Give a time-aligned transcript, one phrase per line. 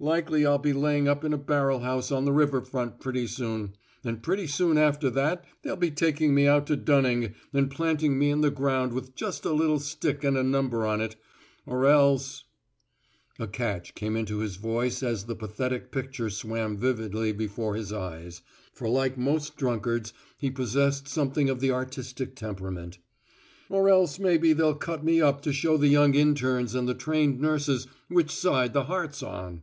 [0.00, 3.74] Likely I'll be laying up in a barrel house on the river front pretty soon,
[4.02, 8.30] and pretty soon after that they'll be taking me out to Dunning and planting me
[8.30, 11.14] in the ground with just a little stick and a number on it,
[11.64, 12.42] or else"
[13.38, 18.42] a catch came into his voice as the pathetic picture swam vividly before his eyes,
[18.72, 22.98] for like most drunkards he possessed something of the artistic temperament,
[23.68, 27.40] "or else maybe they'll cut me up to show the young internes and the trained
[27.40, 29.62] nurses which side the heart's on."